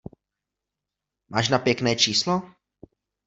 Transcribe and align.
Máš 1.29 1.49
na 1.49 1.59
pěkné 1.59 1.95
číslo? 1.95 2.41